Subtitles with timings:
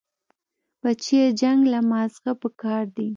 [0.81, 3.07] بچيه جنگ له مازغه پکار دي.